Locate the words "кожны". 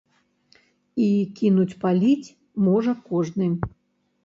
3.13-3.53